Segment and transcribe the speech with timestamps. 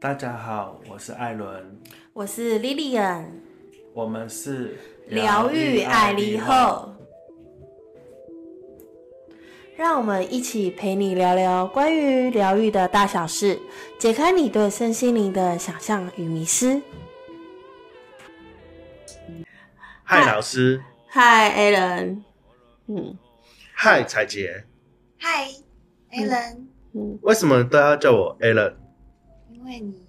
[0.00, 1.78] 大家好，我是艾伦，
[2.14, 3.26] 我是 Lilian，
[3.92, 6.90] 我们是疗愈爱丽后，
[9.76, 13.60] 让我们一起陪你聊聊关于疗愈的大小事，
[13.98, 16.80] 解开你对身心灵的想象与迷失。
[20.02, 22.22] 嗨，老师，嗨，Alan，
[22.86, 23.18] 嗯。
[23.74, 24.64] 嗨，彩杰，
[25.18, 25.46] 嗨
[26.10, 26.56] ，Alan，
[26.94, 28.79] 嗯，为什么都要叫我 Alan？
[29.60, 30.06] 因为你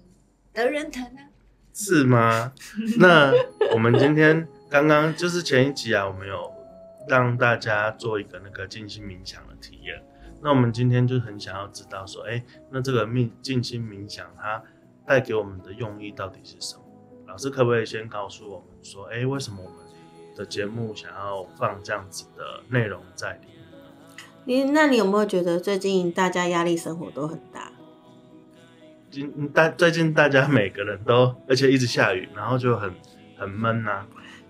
[0.52, 1.28] 得人疼啊。
[1.74, 2.52] 是吗？
[2.98, 3.32] 那
[3.72, 6.50] 我们今天刚刚就是前一集啊，我们有
[7.08, 10.02] 让大家做一个那个静心冥想的体验。
[10.42, 14.62] 那我们今天就很想要知道说，哎、那这个冥静心冥想它
[15.06, 16.82] 带给我们的用意到底是什么？
[17.26, 19.78] 老师可不可以先告诉我们说，哎、为什么我们
[20.36, 23.78] 的节目想要放这样子的内容在里面呢？
[24.44, 27.71] 你那你有没有觉得最近大家压力生活都很大？
[29.12, 32.90] 今大最近大家每个人都，而且一直下雨，然后就很
[33.36, 34.06] 很闷呐、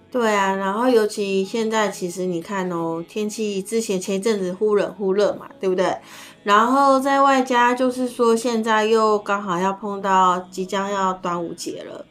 [0.08, 5.96] 对啊，然后尤其现在，其实你看哦，天气之前前一阵子忽冷忽热嘛，对不对？
[6.44, 12.06] 然后在外加就是说，现在又刚好要碰到即将要端午节了，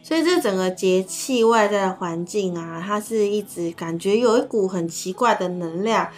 [0.00, 6.08] 所以这整个节气外在的环境啊，它是一直感觉有一股很奇怪的能量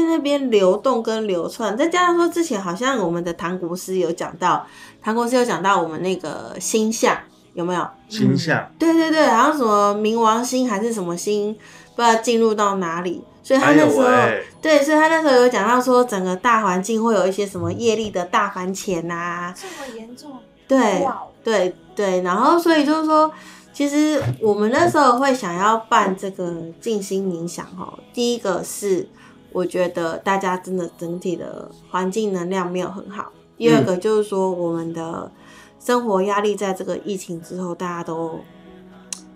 [0.00, 4.64] 在那边流动跟流窜，再加上说之前好像我们的唐国师有讲到，
[5.02, 7.16] 唐国师有讲到我们那个星象
[7.54, 7.86] 有没有？
[8.08, 8.70] 星象。
[8.78, 11.52] 对对对，好像什么冥王星还是什么星，
[11.96, 20.30] 不知道进入到哪里，所以他那时候、喂，对，所以他那时候有讲到说，整个大环境会有一些什么业力的大反潜呐、这么严重？
[20.68, 21.06] 对
[21.44, 23.30] 对对，然后所以就是说，
[23.74, 29.06] 其实我们那时候会想要办这个静心冥想哦，第一个是
[29.52, 35.30] 我觉得大家真的整体的环境能量没有很好，第二个就是说我们的
[35.78, 38.40] 生活压力在这个疫情之后，大家都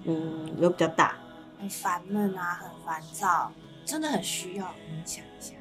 [0.05, 1.17] 嗯有比较大，
[1.59, 3.53] 很烦闷啊，很烦躁，
[3.85, 5.55] 真的很需要冥想一下。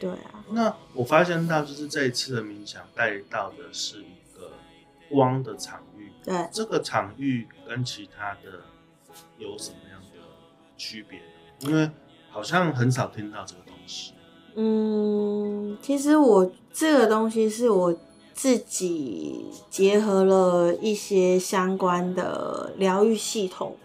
[0.00, 4.50] 对啊，那我发现到就是这一次的冥想带到的是一个
[5.08, 6.48] 光的场域，对。
[6.50, 8.62] 这个场域跟其他的
[9.38, 10.18] 有什么样的
[10.76, 11.24] 区别呢？
[11.60, 11.88] 因为
[12.30, 13.60] 好像很少听到这个
[14.54, 17.94] 嗯，其实我这个东西是我
[18.34, 23.76] 自己结合了一些相关的疗愈系统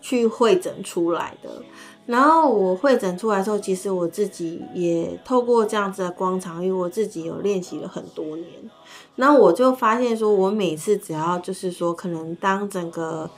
[0.00, 1.62] 去会诊出来的。
[2.04, 8.48] 然后我会诊出来之后，其实我自己也透过这样子的光场域，我自己有练习了很多年。
[9.16, 13.30] 那我就发现说，我每次只要就是说，可能当整个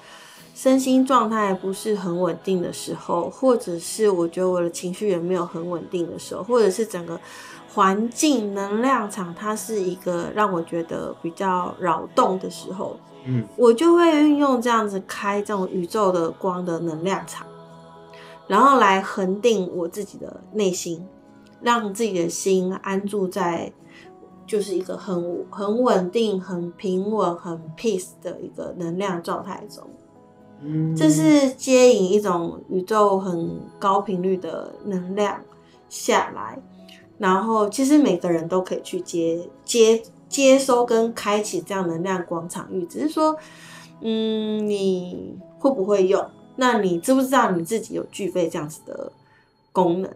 [0.55, 7.21] 身心状态不是很稳定的时候，或者是我觉得我的情绪也没有很稳定的时候，或者是整个
[7.75, 17.45] 环境能量场它是一个让我觉得比较扰动的时候，嗯，我就会运用这样子开这种宇宙的光的能量场，
[18.47, 21.05] 然后来恒定我自己的内心，
[21.61, 23.73] 让自己的心安住在
[24.47, 29.85] 就是一个很很稳定、很平稳、很 peace 的一个能量状态中。
[30.63, 35.41] 嗯这是接引一种宇宙很高频率的能量
[35.89, 36.59] 下来，
[37.19, 43.37] 然后其实每个人都可以去接接接收跟开启这样能量广场域，只是说，
[44.01, 46.25] 嗯，你会不会用？
[46.57, 49.13] 那你知不知道你自己有具备这样子的
[49.73, 50.11] 功能？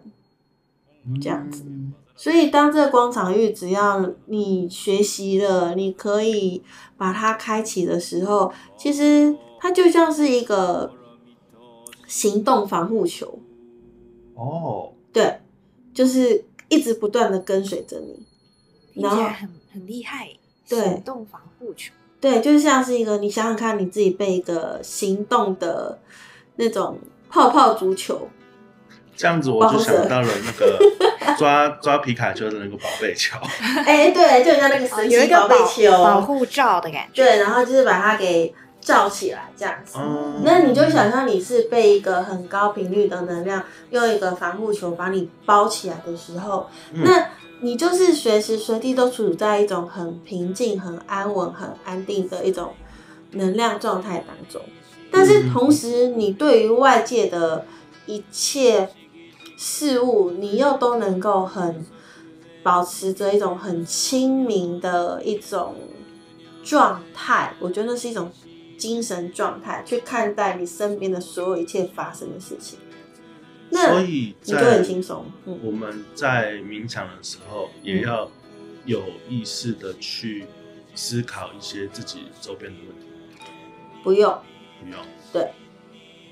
[1.21, 6.61] 这样子嗯所以，当这个光场域只要你学习了，你可以
[6.97, 10.93] 把它开启的时候，其实它就像是一个
[12.07, 13.39] 行动防护球，
[14.35, 15.41] 哦，对，
[15.93, 18.01] 就是一直不断的跟随着
[18.95, 20.29] 你，然后很很厉害，
[20.69, 21.93] 对行动防护球。
[22.21, 25.99] 对，就像是一个你想想看，你自己被一个行动的
[26.57, 26.99] 那种
[27.31, 28.29] 泡泡足球，
[29.17, 30.79] 这样子我就想到了那个
[31.37, 33.39] 抓抓皮卡丘的那个宝贝球。
[33.87, 37.23] 哎、对，就很像那个神奇哦有一个宝贝球，保护罩的感觉。
[37.23, 39.99] 对，然后就是把它给罩起来，这样子。
[39.99, 47.29] 哦那你就想象你是被一个很高频率的能量用一个防护球把你包起来的时候，嗯那
[47.61, 52.73] 你就是随时随地都处在一种很平静、很安稳、很安定的一种
[53.33, 54.63] 能量状态当中。
[55.11, 57.67] 但是同时，你对于外界的
[58.07, 58.91] 一切
[59.57, 61.85] 事物，你又都能够很
[62.63, 65.75] 保持着一种很清明的一种
[66.63, 67.55] 状态。
[67.59, 68.31] 我觉得那是一种
[68.79, 72.79] 精神状态去看待你身边的所有一切发生的事情。
[73.71, 78.31] 那所以你就很轻松，嗯，我们在冥想的时候，也要
[78.87, 80.47] 有意识的去
[80.95, 83.07] 思考一些自己周边的问题？
[84.03, 84.39] 不用。
[84.81, 84.99] 不用。
[85.33, 85.51] 对。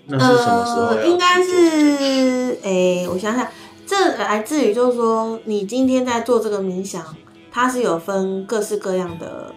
[0.06, 3.46] 那是什么时候应该是，诶、我想想，
[3.84, 7.04] 这来自于就是说，你今天在做这个冥想，
[7.50, 9.52] 它是有分各式各样的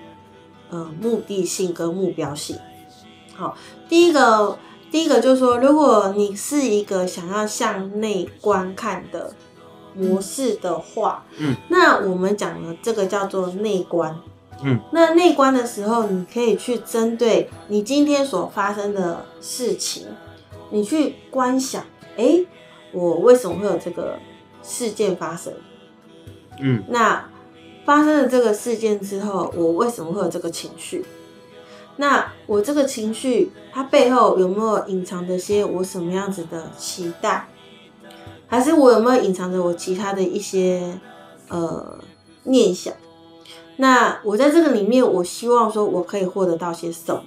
[0.71, 2.57] 呃目的性跟目标性。
[3.39, 3.55] 好，
[3.87, 4.59] 第一个，
[4.91, 9.33] 第一个就是说，如果你是一个想要向内观看的
[9.95, 14.13] 模式的话，嗯，那我们讲的这个叫做内观。
[14.61, 20.07] 嗯，那内观的时候，你可以去针对你今天所发生的事情，
[20.69, 21.81] 你去观想，
[22.17, 22.45] 诶，
[22.91, 24.19] 我为什么会有这个
[24.61, 25.53] 事件发生？
[26.59, 27.25] 嗯那
[27.85, 31.05] 发生了这个事件之后，我为什么会有这个情绪？
[31.99, 37.49] 那我这个情绪，它背后有没有隐藏着些我什么样子的期待？
[38.47, 40.97] 还是我有没有隐藏着我其他的一些
[41.49, 41.99] 呃
[42.43, 42.93] 念想？
[43.75, 47.21] 那我在这个里面，我希望说我可以获得到些什么？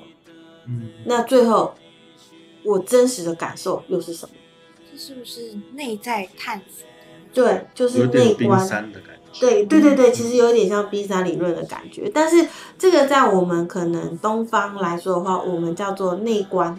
[0.67, 1.75] 嗯那最后
[2.65, 4.35] 我真实的感受又是什么？
[4.91, 6.87] 这是不是内在探索？
[7.33, 8.61] 对，就是内观。
[8.61, 9.41] 的感觉。
[9.41, 12.47] 对对对对，其实有点像 B 三理论的感觉，但是
[12.79, 16.79] 这个在我们可能东方来说的话，我们叫做内观，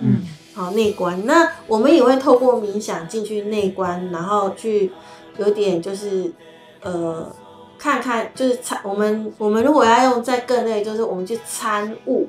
[0.00, 0.22] 嗯
[0.54, 1.26] 好内观。
[1.26, 4.90] 那我们也会透过冥想进去内观，然后去
[5.36, 6.32] 有点就是
[6.80, 7.30] 呃
[7.78, 12.26] 看看，就是参我们我们如果要用在更内，就是我们去参悟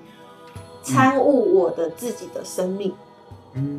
[0.81, 2.89] 参悟我的自己的生命。
[2.89, 3.12] 嗯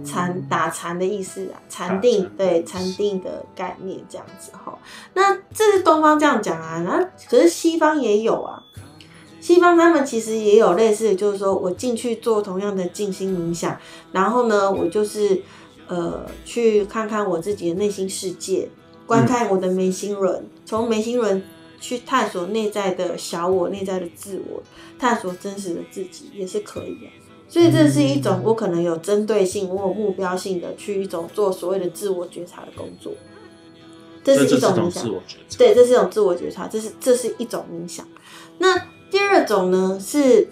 [0.05, 4.79] 禅打禅的意思啊，禅定对禅定的概念这样子哈。
[5.15, 8.63] 那这是东方这样讲啊，然后可是西方也有啊，
[9.41, 13.77] 西方他们其实也有类似的，就是说我进去做同样的静心冥想，
[14.13, 15.43] 然后呢，我就是
[15.89, 18.69] 呃去看看我自己的内心世界，
[19.07, 21.43] 观看我的眉心轮，从眉心轮
[21.81, 24.63] 去探索内在的小我、内在的自我，
[24.99, 27.07] 探索真实的自己也是可以的。
[27.55, 33.13] 所以这是一种我可能有针对性、我有目标性的去一种做所谓的自我觉察的工作，
[34.25, 35.09] 这是一种冥想种自。
[35.09, 35.57] 我觉察。
[35.57, 38.05] 对，这是一种自我觉察，这是这是一种冥想。
[38.59, 38.77] 那
[39.09, 40.49] 第二种呢是，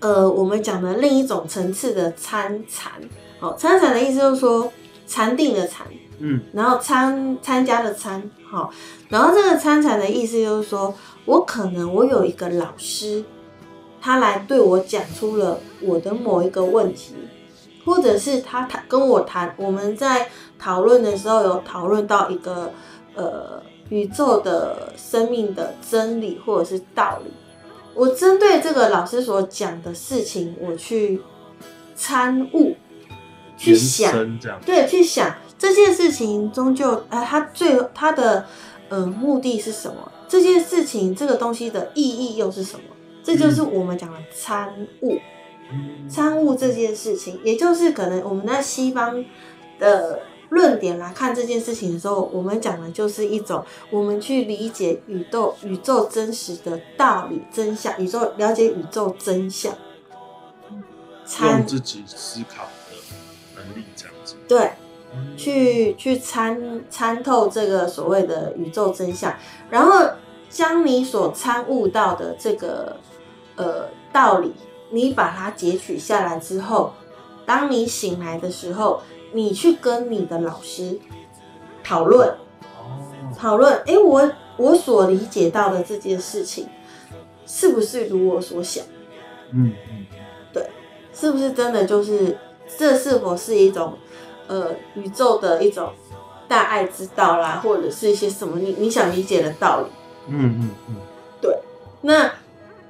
[0.00, 2.92] 呃，我们讲的另一种层次的参禅。
[3.40, 4.70] 好、参禅的意思就是说
[5.06, 5.86] 禅定的禅，
[6.18, 8.70] 嗯然后参参加的参，好，
[9.08, 10.94] 然后这个参禅的意思就是说，
[11.24, 13.24] 我可能我有一个老师，
[14.08, 17.12] 他来对我讲出了我的某一个问题，
[17.84, 22.72] 或者是他谈跟我谈，我们在讨论的时候有讨论到一个
[23.14, 27.30] 呃宇宙的生命的真理或者是道理，
[27.94, 31.20] 我针对这个老师所讲的事情，我去
[31.94, 32.76] 参悟，
[33.58, 34.38] 去想。
[34.64, 38.46] 对，去想这件事情终究，啊，他最他的
[38.88, 40.10] 呃目的是什么？
[40.26, 42.80] 这件事情这个东西的意义又是什么？
[43.28, 45.18] 这就是我们讲的参悟。
[45.70, 49.22] 嗯参悟这件事情，也就是可能我们在西方
[49.78, 59.74] 的论点来看这件事情的时候，我们讲的就是一种我们去理解宇宙宇宙真实的道理真相，宇宙了解宇宙真相。
[61.26, 62.96] 参用自己思考的
[63.56, 64.36] 能力这样子。
[64.48, 64.70] 对，
[65.14, 69.36] 嗯去去参参透这个所谓的宇宙真相，
[69.68, 70.12] 然后
[70.48, 72.96] 将你所参悟到的这个
[73.58, 74.54] 呃道理，
[74.90, 76.94] 你把它截取下来之后，
[77.44, 80.98] 当你醒来的时候，你去跟你的老师
[81.84, 82.28] 讨论
[82.78, 86.66] 哦，讨论，诶，我我所理解到的这件事情，
[87.46, 88.82] 是不是如我所想？
[89.50, 90.06] 嗯嗯
[90.52, 90.66] 对
[91.12, 92.36] 是不是真的就是
[92.76, 93.94] 这是否是一种
[94.46, 95.90] 呃宇宙的一种
[96.46, 99.90] 大爱之道啦，或者是一些什么你你想理解的道理？
[100.28, 100.96] 嗯嗯嗯
[101.40, 101.58] 对
[102.02, 102.30] 那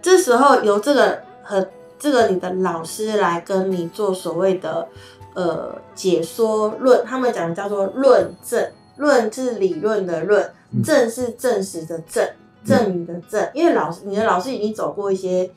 [0.00, 1.67] 这时候由这个和
[1.99, 4.87] 这个你的老师来跟你做所谓的
[5.35, 12.28] 呃解说论，他们讲的叫做论证，论是理论的论，嗯证是证实的证，
[12.64, 13.49] 证明的证。
[13.55, 15.50] 因为老师你的老师已经走过一些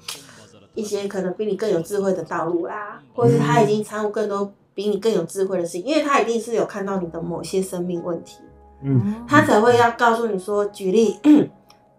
[0.73, 8.37] 一些可能比你更有智慧的道路啦，或是他已经参悟更多比你更有智慧的事情，因为他一定是有看到你的某些生命问题。
[8.83, 11.19] 嗯他才会要告诉你说，举例，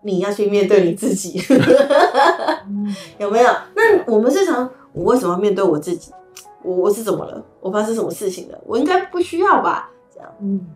[0.02, 1.40] 你要去面对你自己，
[3.18, 3.50] 有没有？
[3.74, 6.12] 那我们日常，我为什么要面对我自己？
[6.62, 7.44] 我我是怎么了？
[7.60, 8.58] 我发生什么事情了？
[8.66, 9.90] 我应该不需要吧？
[10.14, 10.66] 这样，嗯，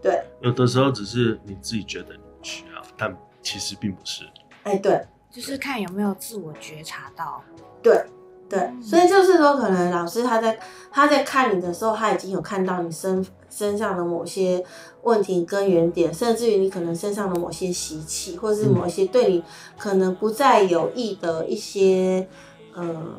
[0.00, 4.24] 对，有的时候只是你自己觉得你需要，但其实并不是。
[4.64, 7.42] 哎，对就是看有没有自我觉察到。
[7.82, 8.04] 对
[8.48, 10.58] 对，所以就是说，可能老师他在
[10.90, 14.64] 他在看你的时候，他已经有看到你身身上的某些
[15.02, 19.44] 问题根源点，甚至于你可能身上的某些习气，或是某一些对你
[19.76, 22.26] 可能不再有益的一些
[22.74, 23.16] 嗯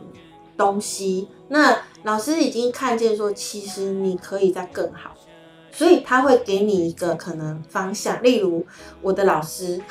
[0.58, 1.28] 东西。
[1.50, 5.12] 那老师已经看见说，其实你可以再更好。
[5.75, 8.63] 所以他会给你一个可能方向，例如
[9.01, 9.82] 我的老师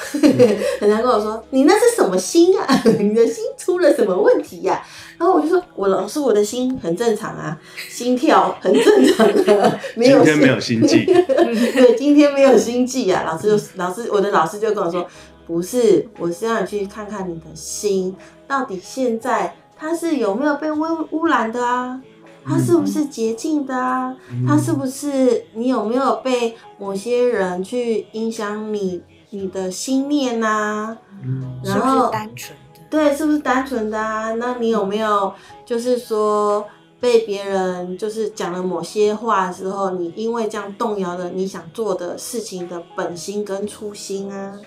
[0.80, 2.82] 很常跟我说：“你那是什么心啊？
[3.00, 4.80] 你的心出了什么问题呀、
[5.18, 7.58] 然后我就说：“我老师，我的心很正常啊，
[7.88, 15.04] 心跳很正常的， 没有今天没有心悸，对，今天没有心悸啊。”老师就老师我的老师就跟我说
[15.46, 18.14] ：“不是，我是让你去看看你的心
[18.46, 20.78] 到底现在它是有没有被污
[21.10, 22.00] 污染的啊？”
[22.44, 24.16] 它是不是洁净的啊？
[24.46, 32.80] 它是不是你有没有被某些人去影响你你的心念呐、嗯是不然后是单纯的？
[32.90, 34.32] 对，是不是单纯的啊？
[34.34, 35.32] 那你有没有
[35.64, 36.66] 就是说
[37.00, 44.58] 被别人就是讲了某些话之后，你因为这样动摇了你想做的事情的本心跟初心啊？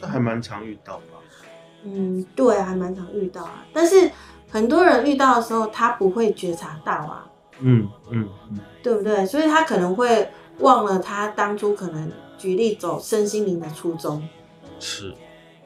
[0.00, 1.18] 这还蛮常遇到吧？
[1.84, 3.64] 嗯，对啊，还蛮常遇到啊。
[3.72, 4.10] 但是
[4.50, 7.26] 很多人遇到的时候，他不会觉察到啊。
[7.60, 9.26] 嗯嗯嗯，对不对？
[9.26, 14.26] 所以他可能会忘了他当初可能举例走身心灵的初衷。
[14.78, 15.12] 是，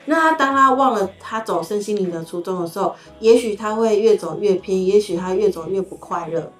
[0.06, 6.50] 那他当他忘了他走身心灵的初衷的时候，也许他会越走越偏，也许他越走越不快乐，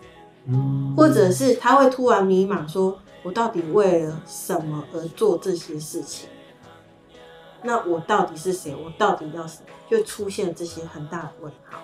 [0.46, 6.28] 嗯，或者是他会突然迷茫，说我到底为了什么而做这些事情？
[7.62, 8.76] 那我到底是谁？
[8.76, 9.68] 我到底要什么？
[9.88, 11.78] 就出现这些很大的问号。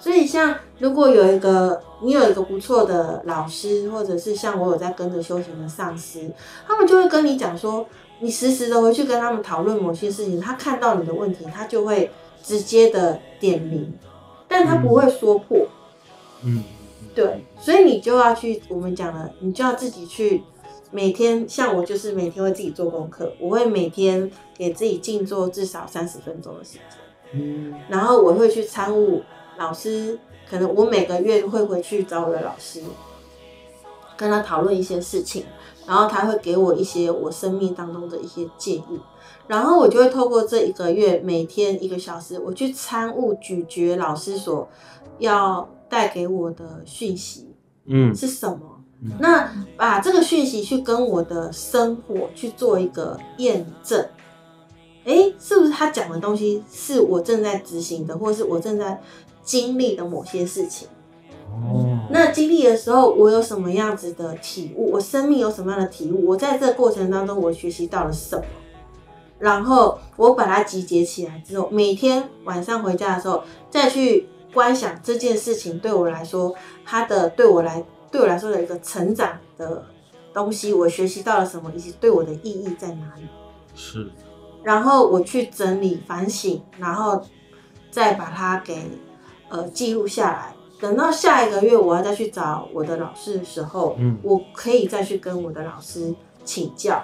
[0.00, 6.30] 所以，像如果有一个你有一个不错的老师，或者是像我有在跟着修行的上司，
[6.66, 7.84] 他们就会跟你讲说，
[8.20, 12.10] 你时时的回去跟他们讨论某些事情，他看到你的问题，他就会
[12.42, 13.92] 直接的点名，
[14.46, 15.66] 但他不会说破。
[16.44, 16.62] 嗯，
[17.14, 20.44] 对，所以你就要去，我们讲了，你就要自己去
[20.92, 26.82] 每天，像我就是每天会自己做功课，我会每天给自己静坐至少三十分钟的时间，
[27.32, 27.74] 嗯。
[27.88, 29.22] 然后我会去参悟
[29.58, 32.80] 老师，可能我每个月会回去找我的老师，
[34.16, 35.44] 跟他讨论一些事情，
[35.86, 39.00] 然后他会给我一些我生命当中的一些建议，
[39.46, 44.68] 然后我就会透过这一个月每天一个小时，我去参悟咀嚼老师所
[45.18, 47.54] 要带给我的讯息
[47.86, 48.14] 嗯。
[48.14, 48.58] 是什么。
[49.02, 49.10] 嗯。
[49.18, 54.06] 那把这个讯息去跟我的生活去做一个验证，
[55.04, 59.00] 诶，是不是他讲的东西是我正在执行的，或是我正在
[59.48, 60.86] 经历的某些事情？
[61.50, 64.90] 哦，那经历的时候，我有什么样子的体悟？
[64.92, 66.28] 我生命有什么样的体悟？
[66.28, 68.44] 我在这个过程当中，我学习到了什么？
[69.38, 79.86] 然后我把它集结起来之后，每天晚上回家的时候，再去观想这件事情对我来说，它的对我来对我来说的一个成长的
[80.34, 83.22] 东西，我学习到了什么，以及对我的意义在哪里。
[83.74, 84.10] 是，
[84.62, 87.22] 然后我去整理反省，然后
[87.90, 88.76] 再把它给
[89.48, 90.54] 呃记录下来。
[90.80, 96.14] 等到下一个月我要再去找我的老师的时候，嗯我可以再去跟我的老师
[96.44, 97.02] 请教，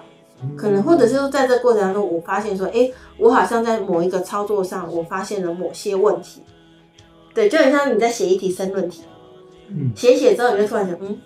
[0.56, 6.40] 可能或者是说在这个过程当中，我发现说，哎，我好像在某一个操作上，我发现了某些问题。
[7.34, 9.02] 对，就很像你在写一题申论题，
[9.68, 11.18] 嗯写一写之后，你就突然想，嗯，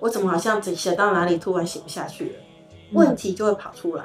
[0.00, 2.34] 我怎么好像只写到哪里，突然写不下去了，
[2.92, 4.04] 问题就会跑出来。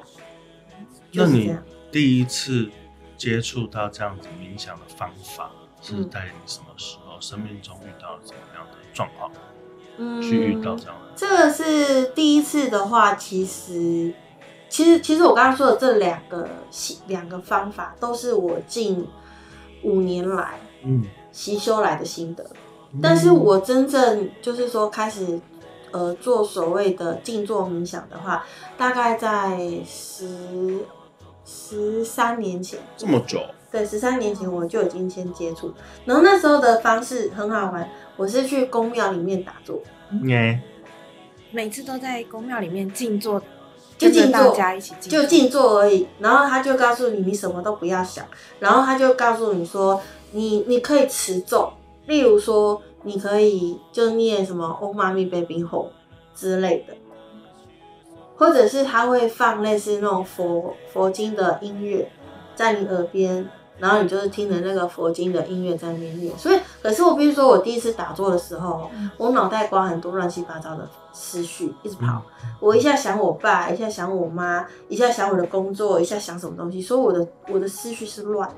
[1.11, 1.55] 就那你。
[1.91, 2.69] 第一次
[3.17, 5.49] 接触到这样子冥想的方法，
[5.81, 7.19] 是嗯在你什么时候？
[7.21, 9.29] 生命中遇到了怎么样的状况，
[9.97, 11.11] 嗯去遇到这样的？
[11.17, 14.13] 这个是第一次的话，其实，
[14.69, 19.05] 其实，其实我刚刚说的这两个习两个方法，都是我近
[19.83, 22.45] 五年来嗯，习修来的心得。
[23.01, 25.39] 但是我真正就是说开始，
[25.91, 28.45] 呃，做所谓的静坐冥想的话，
[28.77, 30.85] 大概在十
[31.43, 33.41] 十三年前，这么久，
[33.71, 35.71] 对，十三年前我就已经先接触，
[36.03, 39.79] 然后那时候的方式很好玩，我是去宫庙里面打坐。
[40.25, 40.59] 耶，
[41.51, 43.39] 每次都在宫庙里面静坐，
[43.95, 46.07] 就跟着大静坐家一起静就静坐而已。
[46.17, 48.25] 然后他就告诉你，你什么都不要想。
[48.57, 51.71] 然后他就告诉你说，你你可以持咒，
[52.07, 55.89] 例如说，你可以就念什么 “Om Mani Baby Ho”
[56.33, 56.95] 之类的，
[58.35, 62.11] 或者是他会放类似那种佛佛经的音乐
[62.55, 63.47] 在你耳边。
[63.79, 72.21] 然后你就是听着那个佛经的音乐在那边念，所以，可是我必须说，我第一次打坐的时候，我脑袋瓜很多乱七八糟的思绪一直跑，
[72.59, 78.55] 我一下想我爸，一下想我妈，一下想我的工作，一下想什么东西，所以我的我的思绪是乱的。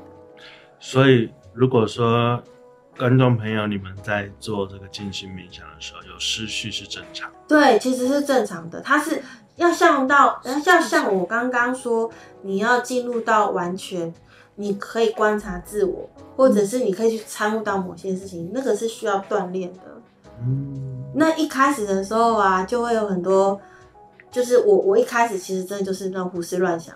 [0.80, 2.42] 所以如果说
[2.98, 7.38] 观众朋友，你们在做这个静心冥想的时候，有思绪是正常的。
[7.48, 9.22] 对，其实是正常的，它是
[9.56, 12.10] 要像到要像我刚刚说，
[12.42, 14.14] 你要进入到完全，
[14.56, 19.80] 你可以观察自我，或者是你可以去参悟到某些事情，那个是需要锻炼的。
[20.44, 23.60] 嗯，那一开始的时候啊，就会有很多，
[24.32, 26.96] 就是我我一开始其实真的就是那种胡思乱想，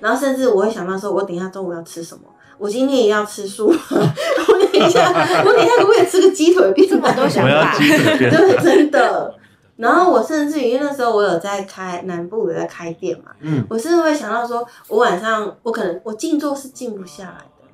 [0.00, 2.22] 然后甚至我会想到说，我等一下中午要吃什么，
[2.58, 5.10] 我今天也要吃素， 我等一下
[5.44, 7.00] 我等一下可不可以吃个鸡腿便当？
[7.00, 7.76] 这么多想法。
[7.78, 9.34] 对， 真的。
[9.76, 17.68] 然后我甚至于因为那时候我有在开南部有在开店嘛，嗯，我是会想到说，我晚上我可能我静坐是静不下来的，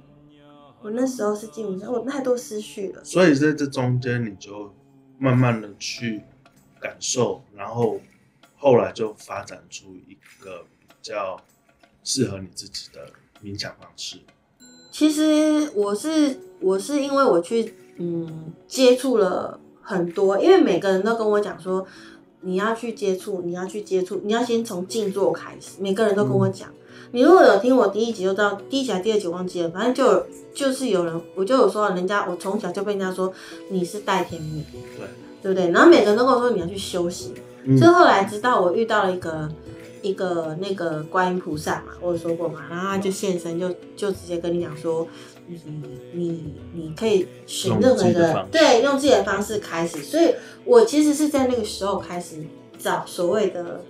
[0.81, 3.05] 我那时候是静不下，我太多思绪了。
[3.05, 4.73] 所以在这中间，你就
[5.19, 6.23] 慢慢的去
[6.81, 8.01] 感受，然后
[8.57, 11.39] 后来就发展出一个比较
[12.03, 13.11] 适合你自己的
[13.45, 14.21] 冥想方式。
[14.91, 19.61] 其实我是我是因为我去嗯接触了
[19.91, 21.85] 很多，因为每个人都跟我讲说，
[22.43, 25.81] 你要去接触，你要去接触，你要先从静坐开始。
[25.81, 26.69] 每个人都跟我讲，
[27.11, 33.33] 你如果有听我第一集就知道，第一集还第二集忘记了，反正就有就是有人我就有说，人家我从小就被人家说
[33.71, 34.65] 你是带天命，
[34.97, 35.09] 对
[35.43, 35.73] 对不对？
[35.73, 39.51] 然后每个人都跟我说你要去修行，嗯所以后来直到我遇到了一个
[40.03, 45.07] 一个那个观音菩萨嘛，我有说过嘛，然后他就现身就就直接跟你讲说，
[45.51, 52.37] 你你你可以选任何的对用自己的方式开始，所以我其实是在那个时候开始
[52.79, 53.85] 找所谓的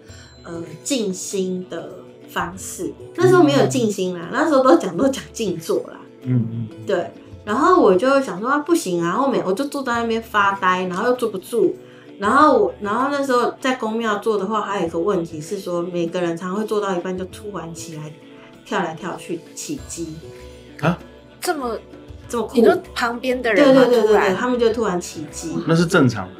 [0.45, 1.91] 呃静心的
[2.29, 7.11] 方式，那时候没有静心啦，那时候都讲都讲静坐啦，嗯嗯，对，
[7.45, 11.77] 然后我就想说啊，不行啊，后面我就坐在那边发呆，然后又坐不住。
[12.19, 18.13] 然后我，然后那时候在公庙做的话，还有一个问题是说，每个人常会做到一半就突然起来，
[18.67, 20.07] 跳来跳去起鸡，
[20.81, 20.99] 啊，
[21.41, 21.79] 这么，
[22.29, 22.57] 这么酷。
[22.57, 23.85] 你说旁边的人吗？
[23.85, 26.33] 对对对对，他们就突然起鸡，那是正常的。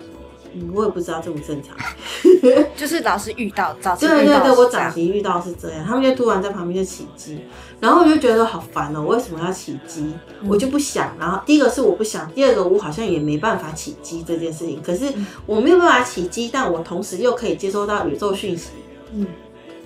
[0.53, 1.77] 嗯，我也不知道正不正常。
[2.75, 7.39] 就是老是遇到，早期对对对，我早期遇到是这样，他们就突然在旁边就起鸡，
[7.79, 10.01] 然后我就觉得好烦哦，我为什么要起鸡？
[10.41, 11.15] 嗯我就不想。
[11.21, 14.83] 然后第一个是我不想，第二个我好像也没办法起鸡这件事情。
[14.83, 18.71] 可是嗯我没有办法起鸡，但我同时又可以接收到宇宙讯息，
[19.15, 19.25] 嗯，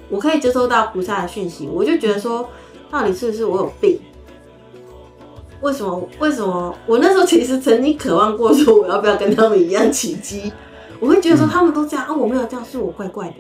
[0.08, 2.48] 我可以接收到菩萨的讯息，我就觉得说，
[2.90, 3.98] 到底是不是我有病？
[5.64, 6.08] 为什么？
[6.18, 6.76] 为什么？
[6.86, 10.52] 我那时候其实曾经渴望过说，我要不要跟他们一样起鸡？
[11.00, 13.36] 我会觉得说嗯他们都这样啊，我没有这样，是我怪怪的。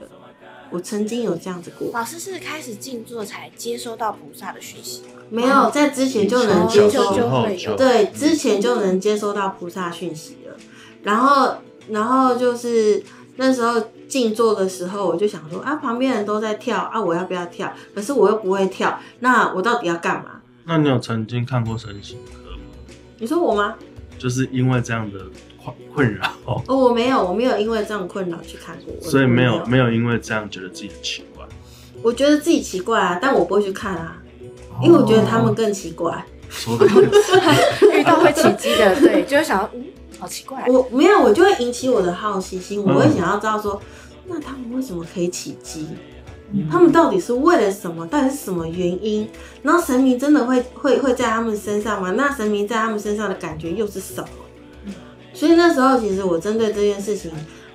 [0.70, 5.20] 我曾经有这样子过，老师是开始静坐才接收到菩萨的讯息吗？
[5.28, 10.56] 没有在之前就能接收就就，会有对，之前就能接收到菩萨讯息了。
[11.02, 11.56] 然后，
[11.90, 13.00] 然后就是
[13.36, 17.72] 那时候静坐的时候，我就想说啊，旁边人都在跳啊，我要不要跳？
[17.94, 20.40] 可是我又不会跳，那我到底要干嘛？
[20.64, 22.58] 那你有曾经看过身心科吗？
[23.18, 23.74] 你说我吗？
[24.18, 25.18] 就是因为这样的
[25.62, 31.44] 困困扰，哦，我没有，我没有因为这种困扰去看过，所以没有没有因为这样觉得自己很奇怪。
[32.02, 34.22] 我觉得自己奇怪啊，但我不会去看啊，
[34.82, 36.24] 因为我觉得他们更奇怪。
[37.92, 39.84] 遇到会起鸡的，对，就会想到，嗯，
[40.20, 43.82] 好奇怪，我没有，我就会引起我的好奇心，我会嗯想要知道说，
[44.28, 45.88] 那他们为什么可以起鸡？
[46.70, 48.06] 他们到底是为了什么？
[48.06, 49.28] 到底是什么原因？
[49.62, 52.12] 然后神明真的会会会在他们身上吗？
[52.16, 54.28] 那神明在他们身上的感觉又是什么？
[55.32, 57.30] 所以那时候其实我针对这件事情，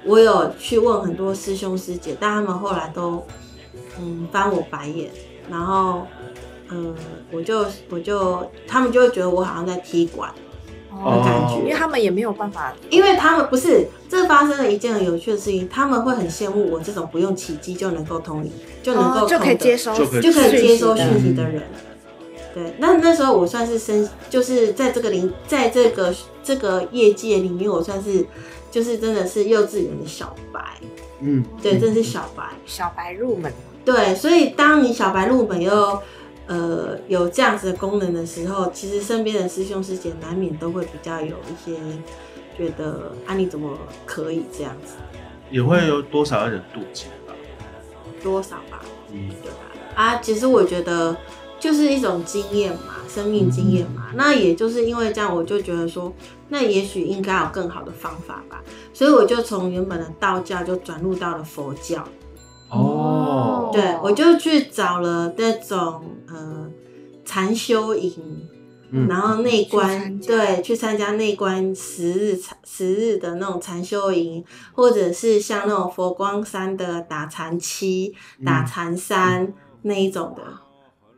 [0.05, 3.25] 我有去问很多师兄师姐，但他们后来都
[3.99, 5.09] 嗯翻我白眼，
[5.49, 6.07] 然后
[6.69, 6.95] 嗯
[7.31, 10.33] 我就我就他们就会觉得我好像在踢馆，
[10.91, 21.63] 哦感觉因为他们也没有办法，因为他们不是这发生了一件很有趣的事情，他们会很羡慕我这种不用奇迹就能够通灵，就能够、哦就可以接收，就可以接收讯息的人。
[22.53, 28.25] 对，那那时候我算是生，就是在这个领，在这个这个业界里面，我算是
[28.71, 30.59] 就是真的是幼稚园的小白，
[31.21, 32.43] 嗯，对，真的是小白。
[32.65, 33.53] 小白入门，
[33.85, 36.01] 对，所以当你小白入门又
[36.49, 41.77] 呃有这样子的功能的时候，其实身边的师兄师姐难免都会比较有一些
[42.57, 44.95] 觉得啊你怎么可以这样子，
[45.51, 47.33] 也会有多少有点妒忌吧。
[48.21, 48.81] 多少吧，
[49.13, 49.57] 嗯，对吧？
[49.95, 51.15] 啊，其实我觉得
[51.59, 54.07] 就是一种经验嘛，生命经验嘛。
[54.15, 56.11] 那也就是因为这样，我就觉得说，
[56.49, 58.61] 那也许应该有更好的方法吧。
[58.93, 62.05] 所以我就从原本的道教就转入到了佛教。
[62.69, 66.69] 哦，对，我就去找了那种呃
[67.25, 68.13] 禅修营，
[68.91, 69.07] 嗯。
[69.07, 78.13] 然后内去观对去参加内观十日禅十日的那种禅修营，或者是像那种佛光山的打禅七、
[78.45, 79.51] 打禅三
[79.81, 80.43] 那一种的，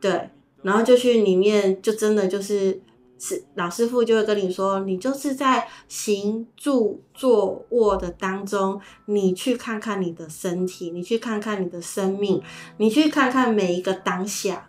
[0.00, 0.30] 对，
[0.62, 2.80] 然后就去里面就真的就是
[3.24, 12.42] 是老师傅就会跟你说，你就是在行住坐卧的当中，你去看看你的身体，你去看看你的生命，
[12.78, 14.68] 你去看看每一个当下。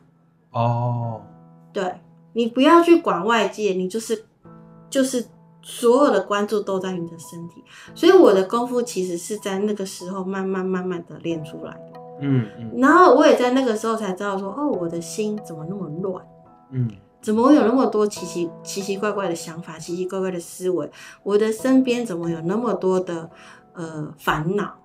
[0.51, 1.23] 哦，
[1.73, 1.95] 对
[2.33, 4.23] 你不要去管外界，你就是
[4.87, 5.25] 就是
[5.63, 7.63] 所有的关注都在你的身体。
[7.95, 11.99] 所以我的功夫其实是在那个时候慢慢慢慢的练出来的。
[12.21, 16.23] 嗯嗯然后我也在那个时候才知道说，哦，我的心怎么那么乱。
[16.69, 16.87] 嗯
[17.23, 20.91] 怎么会有那么多奇奇奇奇怪怪的想法、奇奇怪怪的思维？
[21.23, 23.29] 我的身边怎么有那么多的
[23.73, 24.75] 呃烦恼？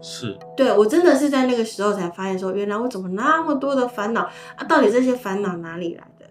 [0.00, 4.22] 是，对我真的是在那个时候才发现说，原来我怎么那么多的烦恼
[4.56, 4.64] 啊？
[4.68, 6.26] 到底这些烦恼哪里来的？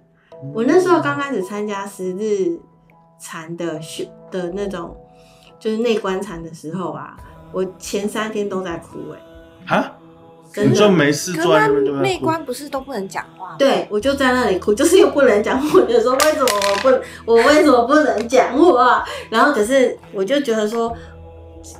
[0.53, 2.57] 我那时候刚开始参加十日
[3.19, 4.95] 禅的学的那种，
[5.59, 7.17] 就是内观禅的时候啊，
[7.51, 9.19] 我前三天都在哭哎、
[9.65, 9.96] 哈，真的。
[10.55, 13.55] 你就没事可是坐在那边就在哭他内观不是都不能讲话吗？
[13.59, 19.05] 对，我就在那里哭，就是又不能讲话，我就说为什么我不，我为什么不能讲话？
[19.29, 20.95] 然后可是我就觉得说，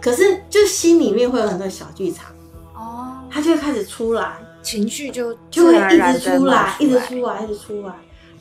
[0.01, 2.27] 可是就心里面会有很多小剧场，
[2.75, 7.93] 哦，他就会开始出来，情绪就就会一直出来，一直出来，一直出来。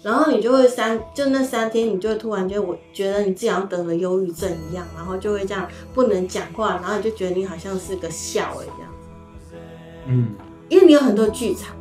[0.02, 8.85] 然后你就会三，就那三天，你就会突然就我觉得你自己好像得了忧郁症一样，然后就会这样不能讲话，然后你就觉得你好像是个笑一样。
[10.08, 10.34] 嗯
[10.68, 11.76] 因为你有很多剧场，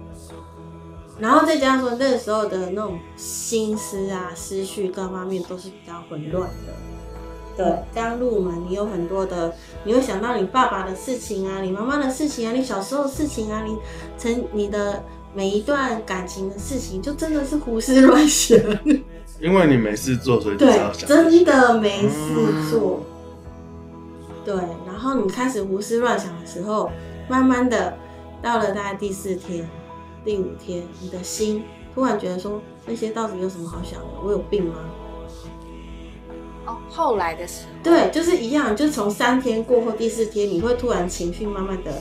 [1.19, 6.73] 然后再加上说那个时候的那种心思啊、思绪各方面都是比较混乱的。
[7.57, 9.53] 对，刚入门，你有很多的，
[9.85, 13.77] 你会想到你爸爸的事情啊，你妈妈的事情啊，你小时候的事情啊，你
[14.17, 15.01] 曾你的
[15.33, 18.59] 每一段感情的事情，就真的是胡思乱想。
[19.39, 23.03] 因为你没事做，所以就对真的没事做。
[24.43, 24.53] 对，
[24.85, 26.91] 然后你开始胡思乱想的时候，
[27.29, 27.97] 慢慢的
[28.45, 29.67] 到了大概第四天、
[30.23, 31.63] 第五天，你的心
[31.95, 34.05] 突然觉得说，那些到底有什么好想的？
[34.23, 34.75] 我有病吗？
[36.67, 41.91] 哦，后来的时候，对，就是一样，就从三天过后，第四天你会突然情绪慢慢的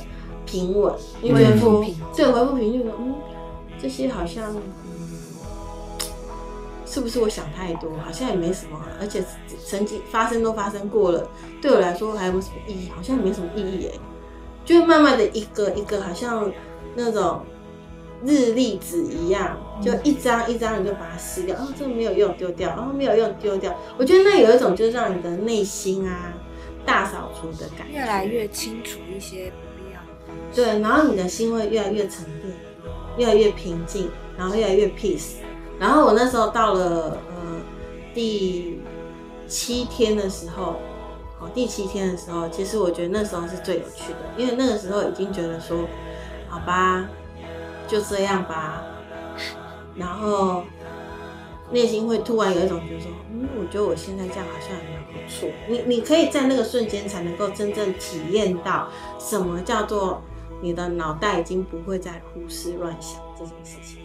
[0.44, 3.14] 平稳，你觉得恢复说平静，对，恢复平静，嗯，
[3.80, 4.61] 这些好像，嗯，
[6.85, 7.90] 是不是我想太多？
[8.04, 9.24] 好像也没什么，而且
[9.64, 11.26] 曾经发生都发生过了，
[11.62, 12.90] 对我来说还有没有什么意义？
[12.94, 13.98] 好像也没什么意义哎，
[14.64, 16.50] 就慢慢的一个一个，好像
[16.94, 17.42] 那种
[18.24, 23.74] 日历纸一样，就一张一张你就把它撕掉，哦，这个没有用，丢掉，哦，没有用，丢掉。
[23.98, 26.33] 我觉得那有一种就是让你的内心啊
[26.87, 30.00] 大扫除的感觉，越来越清楚一些不必要。
[30.55, 32.55] 对，然后你的心会越来越沉淀，
[33.18, 35.35] 越来越平静，然后越来越 peace。
[35.79, 37.61] 然后我那时候到了呃
[38.14, 38.81] 第
[39.46, 40.77] 七天的时候，
[41.44, 45.87] 好第七天的时候，其实我觉得那时候是最有趣的，因为那个时候已经觉得说，
[46.48, 47.07] 好吧，
[47.87, 48.83] 就这样吧，
[49.94, 50.64] 然后
[51.70, 55.50] 内心会突然有一种觉得说，嗯，我觉得我现在这样好像也蛮不错。
[55.68, 60.22] 你你可以在那个瞬间才能够真正体验到什么叫做
[60.62, 63.98] 你的脑袋已经不会再胡思乱想这件事情。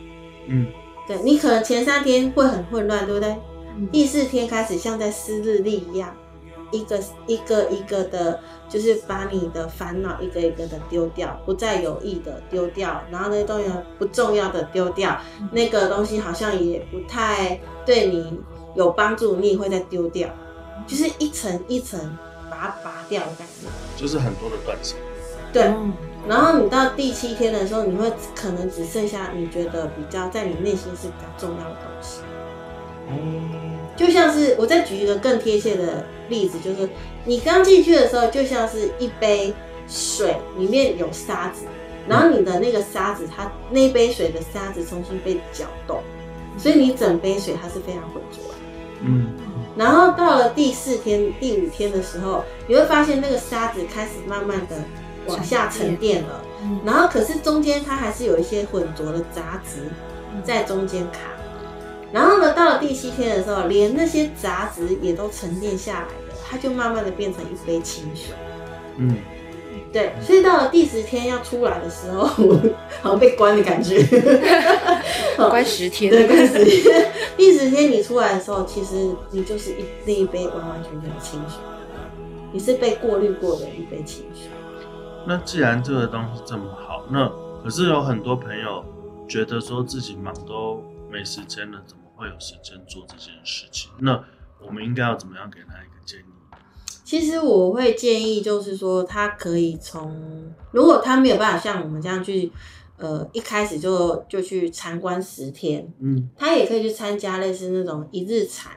[0.47, 0.67] 嗯
[1.07, 3.29] 对你可能前三天会很混乱，对不对？
[3.77, 6.13] 嗯第四天开始像在撕日历一样，
[6.71, 15.19] 一个一个一个的，就是把你的烦恼一个一个的丢掉，不再有意的丢掉，然后那些东西不重要的丢掉，
[15.51, 18.39] 那个东西好像也不太对你
[18.75, 20.29] 有帮助，你也会再丢掉，
[20.85, 22.17] 就是一层一层
[22.49, 23.67] 把它拔掉的感觉。
[23.95, 24.95] 就是很多的断舍。
[25.51, 25.91] 对，嗯
[26.27, 32.21] 然后你到第七天的时候，你会可能只剩下你觉得比较在你内心是比较重要的东西。
[33.07, 36.87] 哦，就像是我再举一个更贴切的例子，就是
[37.25, 39.53] 你刚进去的时候，就像是一杯
[39.89, 41.65] 水里面有沙子，
[42.07, 46.01] 然后你的那个沙子，它那杯水的沙子重新被搅动，
[46.57, 48.59] 所以你整杯水它是非常浑浊的。
[49.01, 49.27] 嗯
[49.75, 54.77] 然后到了第四天、第五天的时候，你会发现那个沙子开始慢慢的
[55.25, 56.41] 往下沉淀了。
[56.63, 59.89] 嗯然后可是中间它还是有一些浑浊的杂质
[60.41, 61.19] 在中间卡。
[62.11, 68.33] 然后呢，到了第七天的时候，连那些杂质也都沉淀下来了，它就慢慢的变成一杯清水。
[68.97, 69.15] 嗯，
[69.93, 72.25] 对，所以到了第十天要出来的时候，
[73.01, 74.03] 好像被关的感觉。
[75.37, 77.11] 关十天，对，关十天。
[77.37, 81.59] 第十天你出来的时候，其实你就是一那一杯完完全全的清水，
[82.51, 84.49] 你是被过滤过的一杯清水。
[85.25, 87.31] 那既然这个东西这么好，那
[87.63, 88.83] 可是有很多朋友
[89.29, 93.89] 觉得说自己忙都没时间了，怎么会有时间做这件事情？
[93.99, 94.21] 那
[94.61, 96.23] 我们应该要怎么样给他一个建议？
[97.05, 102.51] 其实我会建议，就是说他可以从，如果他没有办法像我们这样去，
[102.97, 108.73] 呃一开始就就去参观十天，嗯他也可以去参加类似那种一日禅、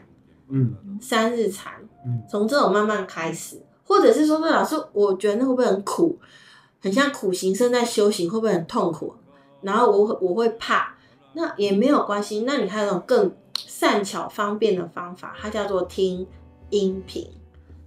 [0.49, 1.75] 嗯三日禅，
[2.07, 6.19] 嗯从这种慢慢开始，或者是说，那老师，我觉得那会不会很苦，
[6.81, 9.15] 很像苦行僧在修行，会不会很痛苦？
[9.61, 10.97] 然后我会我会怕，
[11.35, 12.45] 那也没有关系。
[12.47, 16.27] 那你还有那种更善巧方便的方法，它叫做听
[16.71, 17.29] 音频。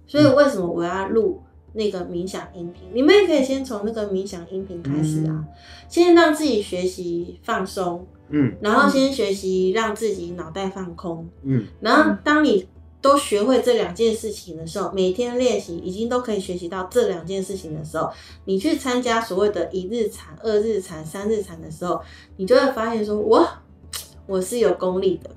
[0.06, 2.88] 所以为什么我要录那个冥想音频？
[2.92, 5.44] 你们也可以先从那个冥想音频开始啊，
[5.88, 11.28] 先让自己学习放松，嗯然后先学习让自己脑袋放空。
[11.42, 12.68] 嗯然后当你
[13.06, 18.10] 都学会这两件事情的时候，每天练习已经都可以学习到这两件事情的时候，
[18.46, 22.00] 你去参加所谓的一日禅、二日禅、三日禅的时候，
[22.36, 23.48] 你就会发现说，我，
[24.26, 25.30] 我是有功力的，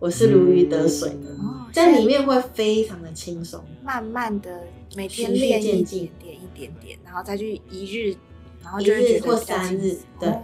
[0.00, 3.62] 我是如鱼得水的，哦，在里面会非常的轻松。
[3.84, 4.64] 慢慢的
[4.96, 8.16] 每天练一点点一点点，然后再去一日，
[8.60, 10.28] 然后一日或三日对。
[10.28, 10.42] 哦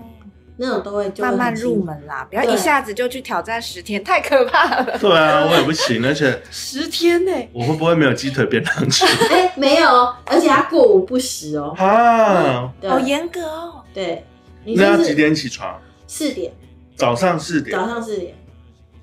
[0.60, 4.98] 那种都会慢慢入门啦，不要一下子就去挑战十天，太可怕了。
[4.98, 11.74] 对啊，我也不行，而且十天呢、我会不会没有鸡腿便当吃 哎、没有哦，而且它过午不食哦。
[11.78, 12.72] 啊？
[12.80, 13.84] 对、好严格哦。
[13.94, 14.24] 对，
[14.64, 15.80] 你就是那要几点起床？
[16.08, 16.52] 四点，
[16.96, 17.86] 早上四点早。
[17.86, 18.34] 上四点。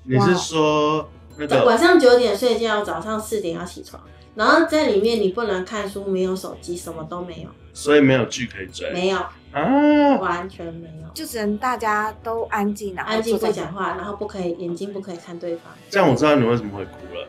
[0.04, 4.00] 你是说那个晚上九点睡觉，早上四点要起床，
[4.34, 9.18] 然后在里面你不能看书，没有手机，什么都没有，所以没有剧可以追没有，
[9.52, 10.16] 啊？
[10.18, 15.64] 完全没有，就只能大家都安静，然后安静不讲话，然后不可以眼睛不可以看对方。
[15.90, 17.28] 这样我知道你为什么会哭了。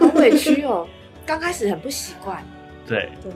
[0.00, 0.84] 好委屈哦。
[1.24, 2.44] 刚开始很不习惯，
[2.88, 3.32] 对，对。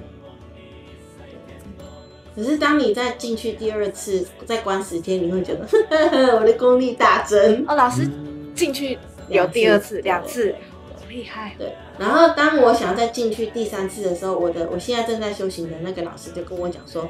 [2.35, 5.65] 可是当你再进去第二次，再关十天，你会觉得
[6.39, 7.65] 我的功力大增。
[7.69, 10.55] 哦，老师嗯进去有第二次、两次
[11.11, 11.53] 厉害哦。
[11.59, 17.07] 对，然后当我想再进去第三次的时候，我的我现在正在修行的那个老师就跟我讲说，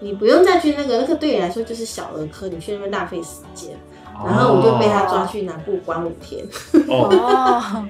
[0.00, 3.76] 你不用再去那个，那个对你来说就是小儿科，你去那边浪费时间。
[4.24, 6.42] 然后我就被他抓去南部关五天，
[6.88, 7.86] 哦， 哦，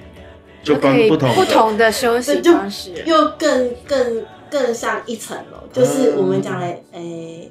[0.61, 1.35] 就可以不同的。
[1.35, 2.91] 不同的休息方式。
[3.05, 7.49] 又更更更上一层楼，就是我们讲的诶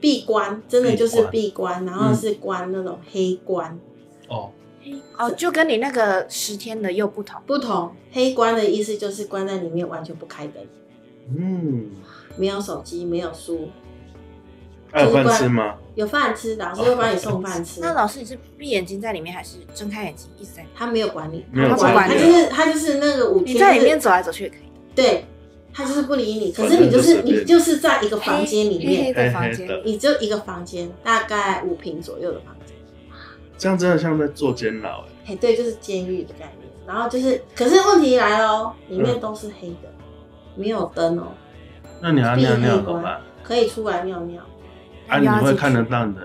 [0.00, 3.78] 闭关，真的就是闭关，然后是关那种黑关。
[4.26, 4.50] 哦，
[5.18, 7.40] 哦，就跟你那个十天的又不同。
[7.46, 10.62] 不同黑关的意思就是关在里面，完全不开灯，
[11.36, 11.90] 嗯，
[12.36, 13.68] 没有手机，没有书，
[14.90, 15.76] 还有饭吃吗？
[15.94, 17.80] 有饭吃，老师会帮你送饭吃。
[17.80, 20.64] 那老师你是闭眼睛在里面，还是睁开眼睛一直在？
[20.74, 24.70] 他没有管你，他不管你，他就是他就是那个五天，你在里面走来走去也可以。
[24.94, 25.24] 对，
[25.72, 32.59] 他就是不理你，可是你就是你就是在一个房间里黑黑面，的房间你就一个房间，大概五平左右的房间。
[33.60, 35.32] 这样真的像在坐监牢哎。
[35.32, 36.70] 哎，对，就是监狱的概念。
[36.86, 39.92] 然后就是，可是问题来了哦，里面嗯都是黑的，
[40.56, 41.26] 没有灯哦，
[42.00, 44.42] 那你要闭尿尿黑怎么办关？，可以出来尿尿。
[45.08, 46.22] 啊，你会看得到你的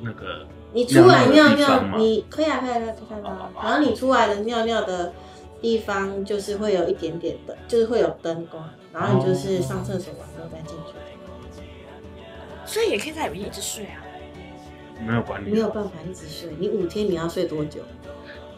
[0.00, 3.50] 那个你出来尿尿你可以啊，可以啊，可以看到啊。
[3.62, 5.12] 然后你出来的尿尿的
[5.60, 10.94] 地方，就是会有一点点的，就是会有灯光，然后你就是上厕所完之后再进去，
[12.64, 14.01] 所以也可以在里面一直睡啊。
[15.00, 16.50] 没有管理，没有办法一直睡。
[16.58, 17.80] 你五天你要睡多久？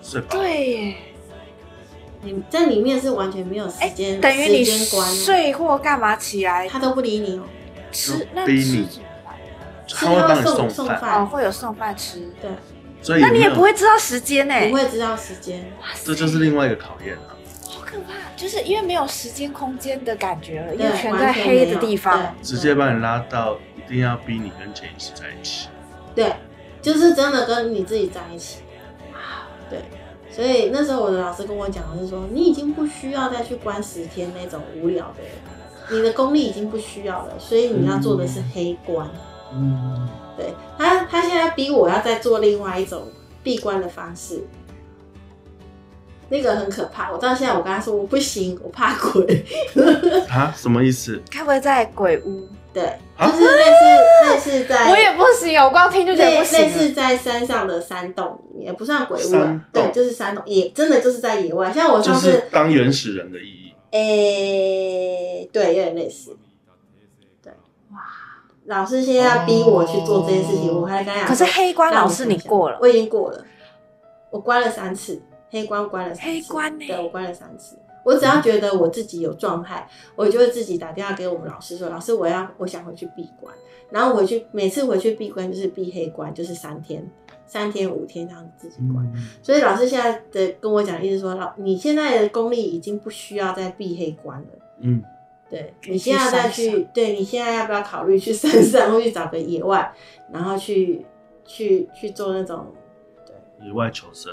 [0.03, 0.29] 睡吧。
[0.31, 0.97] 对耶，
[2.23, 7.45] 你在里面是完全没有时间，等于你时间关哦，睡或干嘛起来他都不理你哦。
[7.93, 9.01] 吃，那逼你吃
[9.97, 12.33] 他会帮你送送饭，哦，会有送饭吃。
[12.41, 12.51] 对，
[13.01, 14.55] 所以那你也不会知道时间呢？
[14.69, 15.65] 不会知道时间。
[16.03, 17.37] 这就是另外一个考验啊。
[17.67, 22.19] 好可怕，就是因为没有时间空间的感觉了，因为全在黑的地方。
[22.19, 25.69] 对直接把你拉到一定要逼你跟潜意识在一起。
[26.15, 26.35] 对，
[26.81, 28.59] 就是真的跟你自己在一起。
[29.71, 29.81] 对，
[30.31, 39.09] 所以那时候我的老师跟我讲的是说，你已经不需要再去关十天那种无聊的，你的功力已经不需要了，所以你要做的是黑关。
[39.53, 43.05] 嗯，对他，他现在逼我要再做另外一种
[43.43, 44.45] 闭关的方式，
[46.29, 47.13] 那个很可怕。
[47.13, 49.45] 我到现在我跟他说我不行，我怕鬼。
[50.29, 51.23] 啊，什么意思？
[51.31, 52.49] 该不会在鬼屋？
[52.75, 52.83] 对，
[53.17, 56.59] 啊就是类似类似在我也不行，我光听就觉得类不行。
[56.59, 59.31] 类似在山上的山洞里面，也不算鬼屋
[59.73, 61.73] 对，就是山洞，也真的就是在野外。
[61.73, 63.73] 像我就上次，是当原始人的意义。
[63.93, 66.37] 诶、对，有点类似。
[67.41, 67.53] 对，
[67.93, 67.99] 哇，
[68.65, 73.45] 老师现在要逼我去做这件事情，哦我还跟他讲可是，黑关老师你想想过了我已经过了，
[74.31, 77.79] 我关了三次，黑关关了三次，黑关欸对我关了三次。
[78.05, 83.55] 我只要觉得我自己有状态，我就会自己打电话给我们老师说：“老师，我要我想回去闭关。”
[83.91, 87.09] 然后回去每次回去闭关就是闭黑关，就是三天、
[87.47, 89.05] 三天五天这样子自己关。
[89.15, 94.49] 嗯所以老师现在的跟我讲的意思说，老你现在的功力已经不需要再闭黑关了。
[94.81, 95.03] 嗯，
[95.49, 99.95] 对你现在再去，对你现在要不要考虑去山上或 去找个野外，
[100.33, 101.07] 然后去
[101.45, 102.67] 去去做那种
[103.25, 104.33] 对野外求生，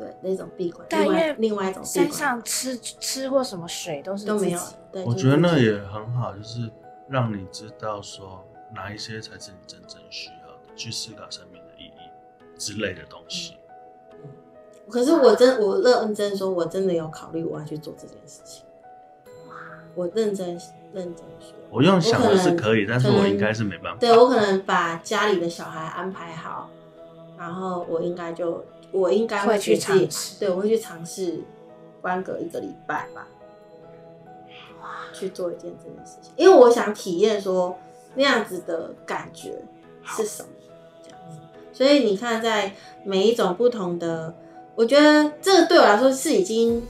[0.00, 4.60] 对那种闭关，另外但因为另外一种闭山关上吃吃过什么水都是都没有，
[4.90, 6.70] 对，我觉得那也很好，就是
[7.06, 8.42] 让你知道说
[8.74, 13.58] 哪一些才是你真正需要的，去思考生命的意义之类的东西。
[14.88, 18.64] 可是我真我认真说，我真的有考虑我要去做这件事情。
[19.94, 20.58] 我认真
[20.94, 23.98] 认真说，我用想的是可以，但是我应该是没办法。
[24.00, 26.70] 对我可能把家里的小孩安排好，
[27.36, 31.40] 然后我应该就我应该会去尝试对我会去尝试
[32.00, 33.28] 关隔一个礼拜吧，
[35.12, 37.78] 去做一件这件事情，因为我想体验说
[38.14, 39.62] 那样子的感觉
[40.04, 40.48] 是什么，
[41.02, 41.38] 这样子。
[41.72, 42.72] 所以你看，在
[43.04, 44.34] 每一种不同的，
[44.74, 46.82] 我觉得这个对我来说是已经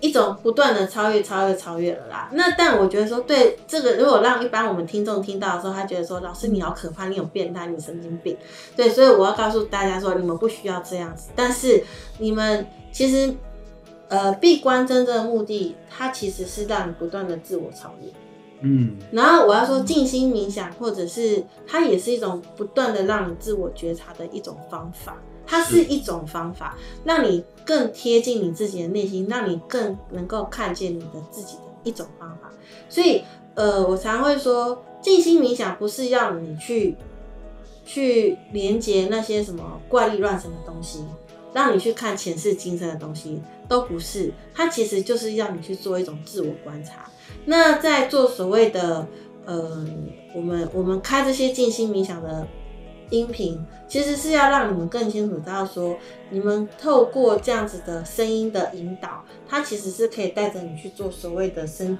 [0.00, 2.28] 一种不断的超越、超越、超越了啦。
[2.32, 8.36] 那但我觉得说，对这个，如果让一般我们听众听到的时候，他觉得说，老师你好可怕，你有变态，你神经病。
[8.74, 11.84] 对，所以我要告诉大家说，你们不需要这样子，但是
[12.18, 13.34] 你们其实。
[14.12, 18.10] 呃，闭关真正的目的，它其实是让你不断的自我超越。
[18.60, 25.16] 嗯，然后我要说静心冥想，或者是它也是一种不断的让你自我觉察的一种方法，
[25.50, 32.52] 它是一种方法，让你更贴近你自己的内心，让你更能够看见你的自己的一种方法。
[32.88, 33.24] 所以，
[33.56, 36.96] 呃，我常会说，静心冥想不是要你去
[37.84, 41.04] 去连接那些什么怪力乱神的东西，
[41.52, 44.32] 让你去看前世今生的东西，都不是。
[44.54, 47.10] 它其实就是让你去做一种自我观察。
[47.44, 49.04] 那在做所谓的
[49.46, 49.84] 呃，
[50.32, 52.46] 我们我们开这些静心冥想的
[53.10, 55.96] 音频，其实是要让你们更清楚知道说，
[56.30, 61.98] 你们透过这样子的声音的引导，它其实是可以带着你去做所谓的身，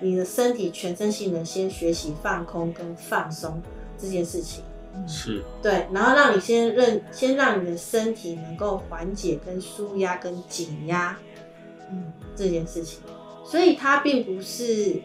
[0.00, 3.62] 你的身体全身性的先学习放空跟放松
[3.98, 4.62] 这件事情。
[5.06, 11.16] 是对，然后让你先认，先让你的身体能够缓解、跟舒压、跟紧压，
[11.90, 12.98] 嗯，这件事情。
[13.44, 15.00] 所以它并不是，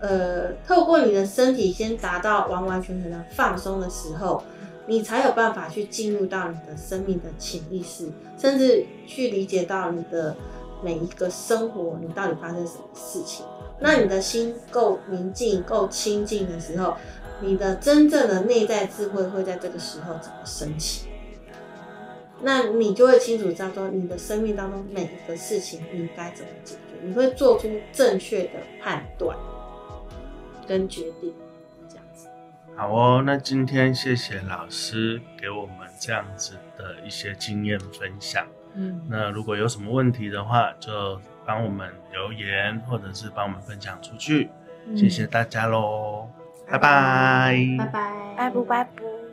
[0.00, 4.42] 呃，透过你的身体先达到完完全全的放松的时候，
[4.86, 10.36] 你才有办法去进入到你的生命的潜意识，甚至去理解到你的
[10.82, 13.44] 每一个生活，你到底发生什么事情。
[13.80, 16.94] 那你的心够宁静、够清净的时候，
[17.40, 21.08] 你的真正的内在智慧会在这个时候怎么升起？
[22.42, 29.36] 那你就会清楚知道说，你的生命当中每一个事情你该怎么解决，你会做出正确的判断
[30.66, 31.34] 跟决定，
[32.76, 33.22] 好哦。
[33.24, 38.46] 那今天谢谢老师给我们这样子的一些经验分享。
[38.74, 44.50] 嗯，那如果有什么问题的话，就帮我们留言，或者是帮我们分享出去。
[44.94, 46.28] 谢谢大家喽，
[46.70, 47.56] 拜拜。
[47.78, 49.25] 拜拜，拜不拜不。